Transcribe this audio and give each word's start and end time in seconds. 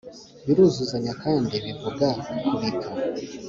biruzuzanya 0.45 1.13
kandi 1.23 1.55
bivuga 1.65 2.07
kubika 2.47 2.89